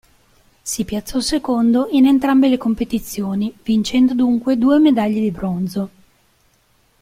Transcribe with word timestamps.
Si 0.63 0.83
piazzò 0.83 1.19
secondo 1.19 1.87
in 1.91 2.07
entrambe 2.07 2.49
le 2.49 2.57
competizioni, 2.57 3.55
vincendo 3.61 4.15
dunque 4.15 4.57
due 4.57 4.79
medaglie 4.79 5.21
di 5.21 5.29
bronzo. 5.29 5.89